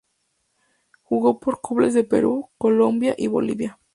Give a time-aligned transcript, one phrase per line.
[1.03, 3.77] Jugó por clubes de Perú, Colombia y Bolivia.